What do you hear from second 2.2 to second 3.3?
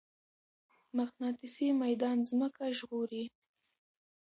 ځمکه ژغوري.